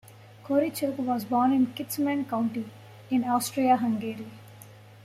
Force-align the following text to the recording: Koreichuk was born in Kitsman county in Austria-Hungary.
Koreichuk 0.43 0.97
was 0.97 1.25
born 1.25 1.51
in 1.53 1.73
Kitsman 1.75 2.25
county 2.25 2.71
in 3.11 3.23
Austria-Hungary. 3.23 4.25